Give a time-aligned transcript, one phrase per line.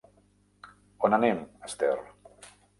[1.09, 1.95] On anem, Esther?